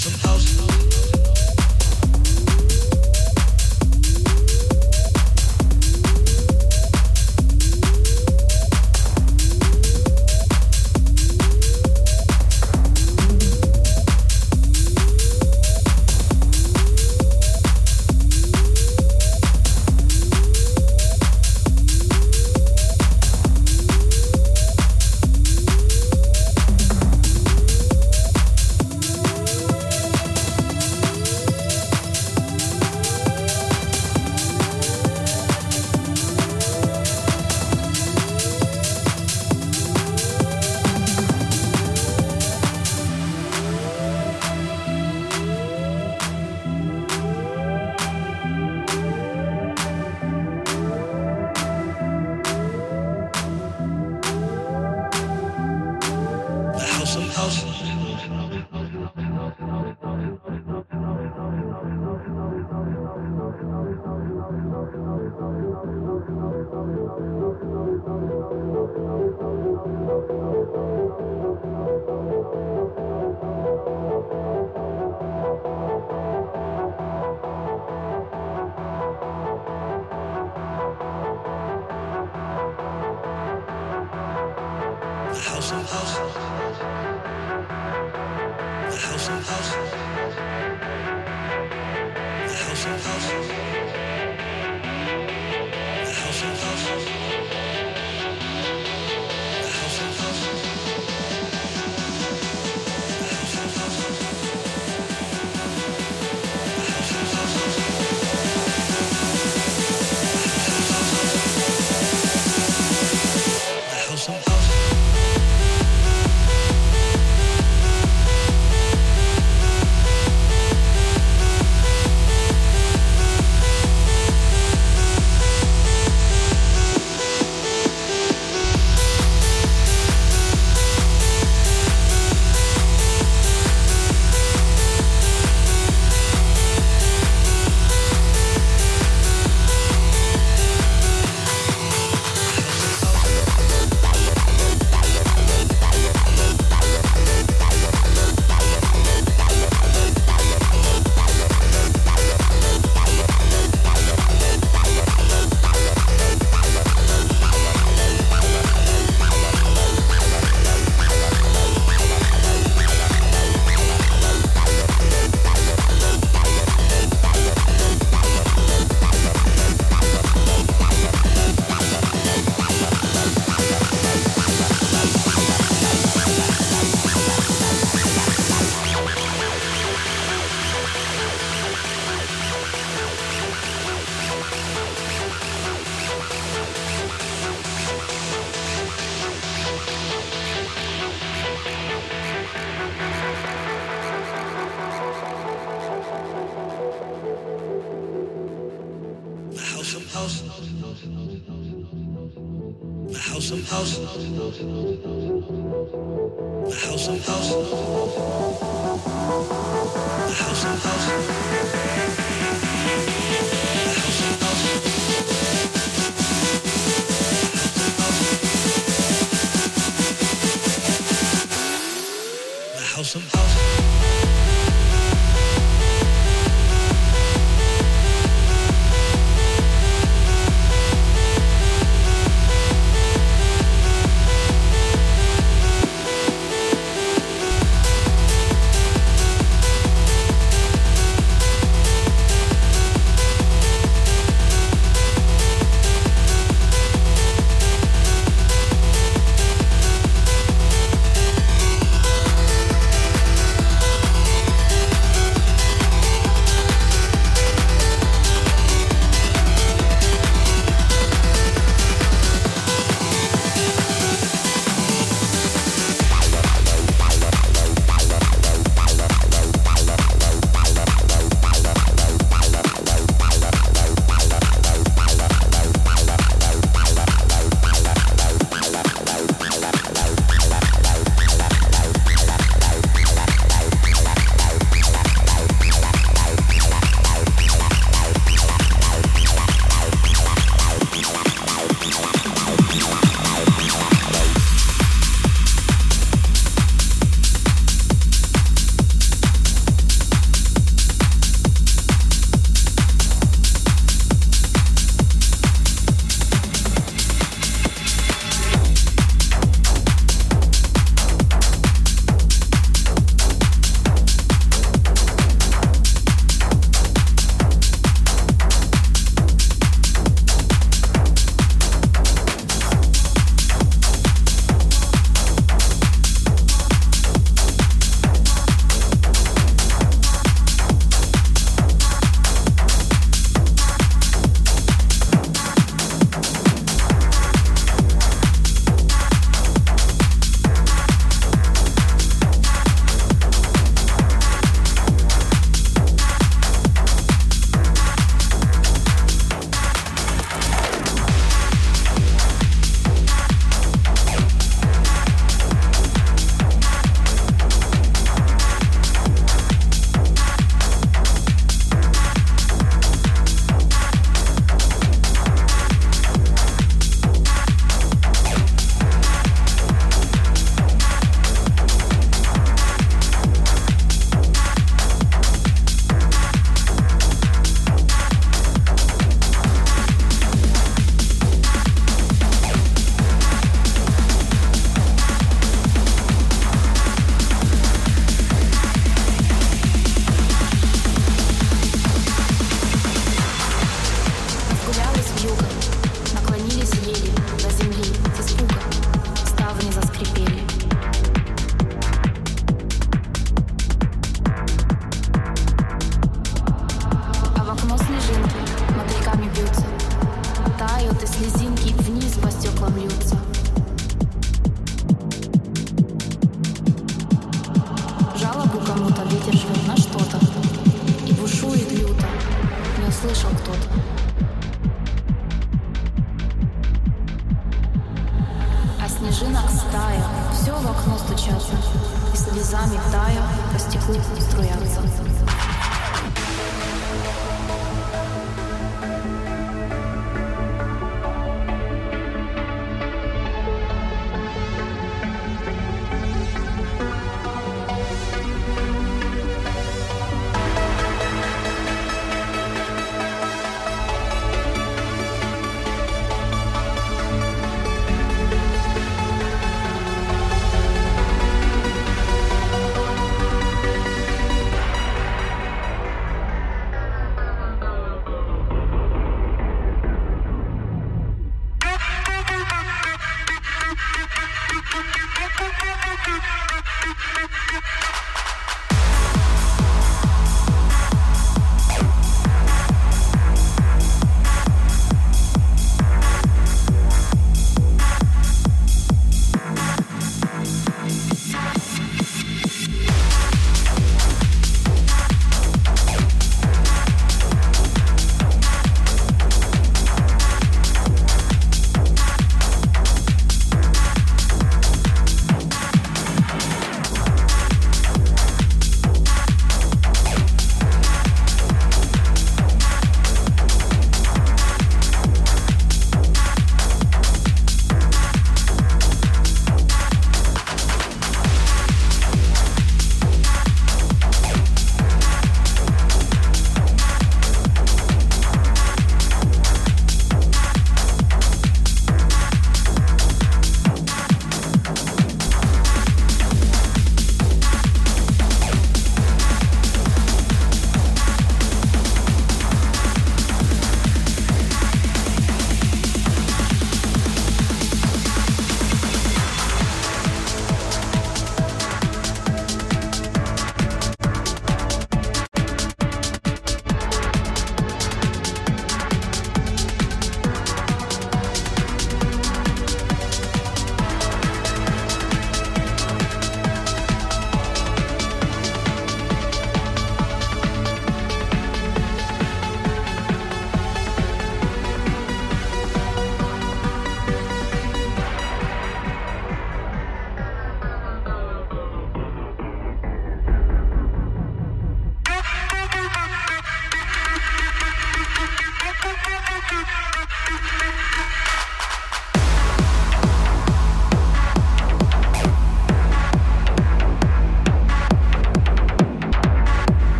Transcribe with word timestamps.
some 0.00 0.18
house. 0.20 1.09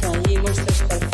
caímos 0.00 0.56
descalzos. 0.66 1.05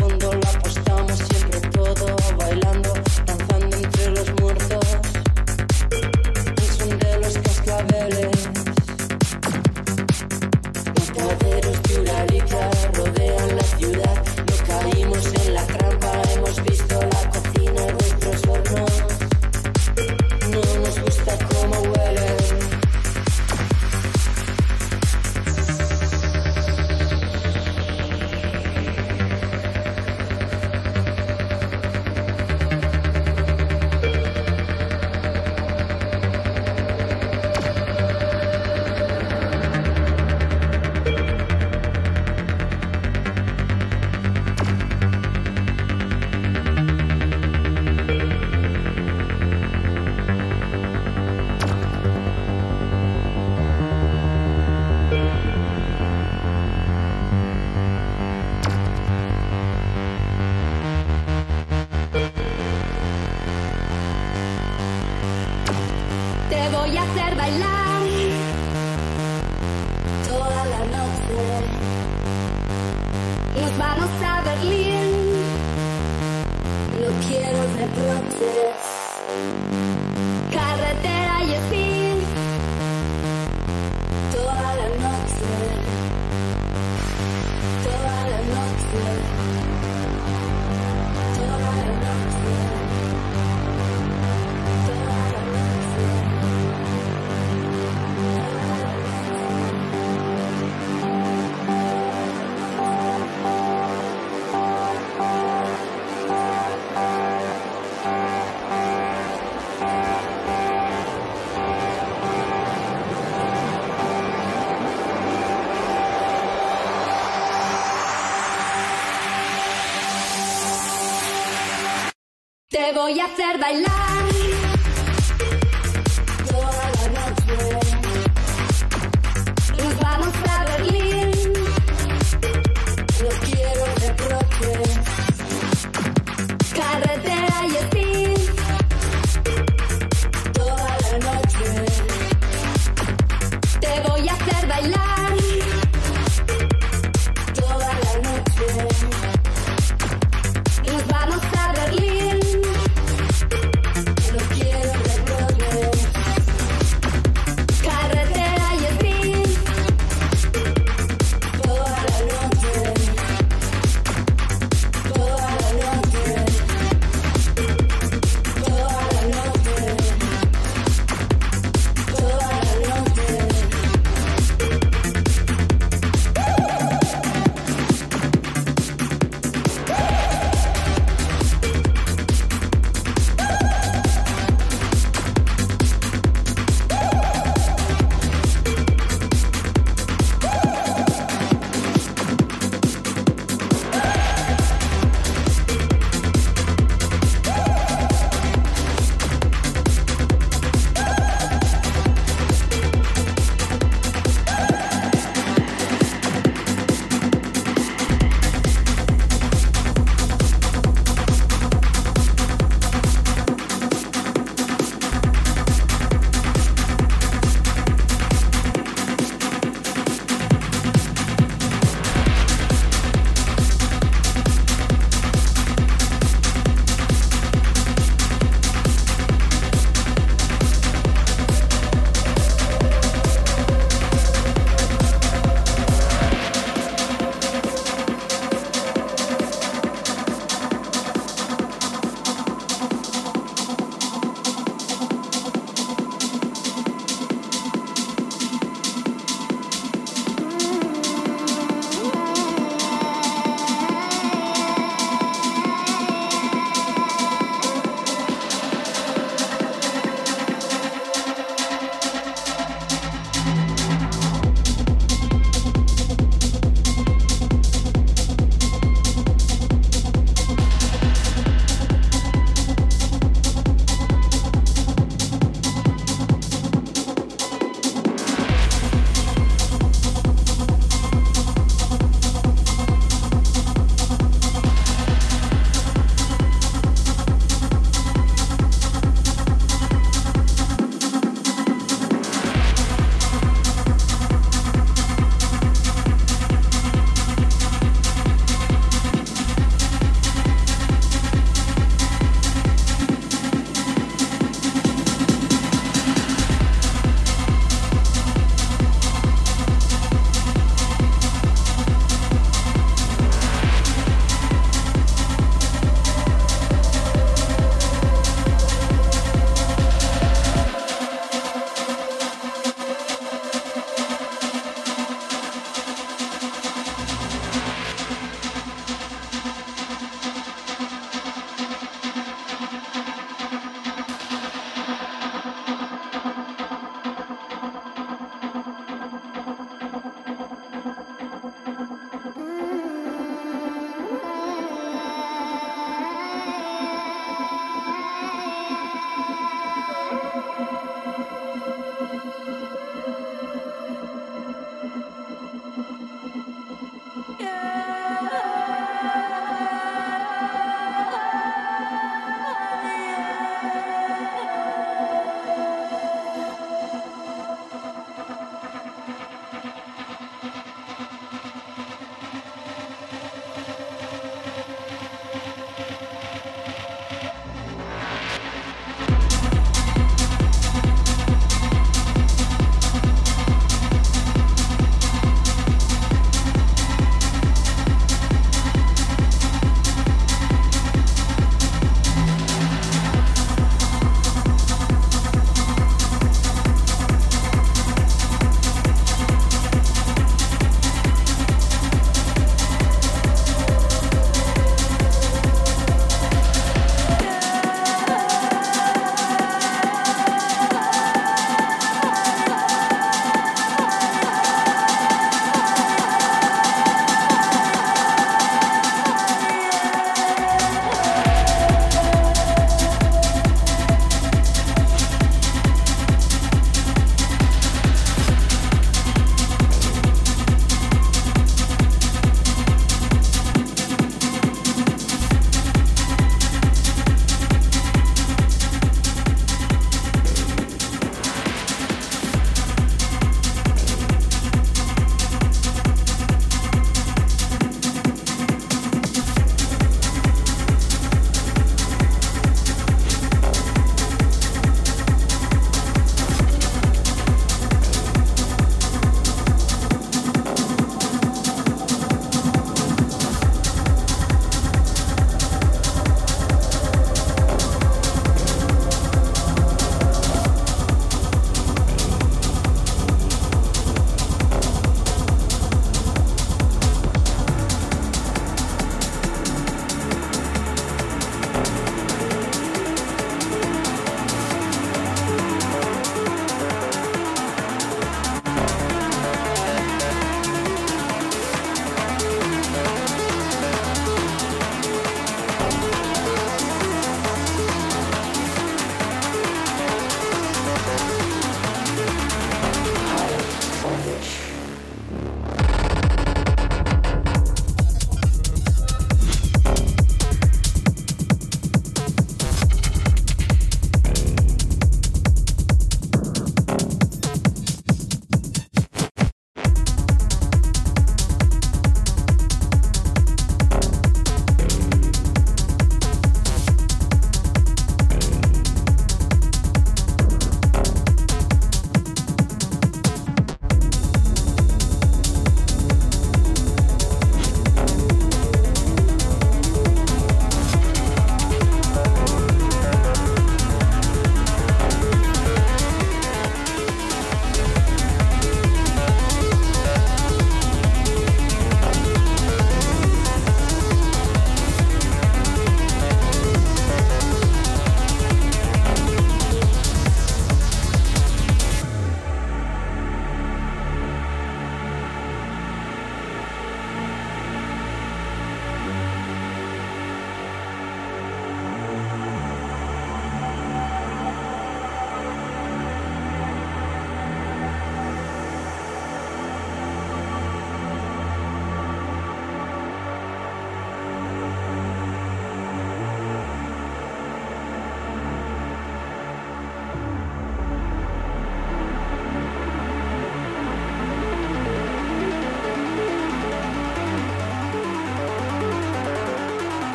Voy 122.93 123.21
a 123.21 123.25
hacer 123.25 123.59
bailar 123.59 124.32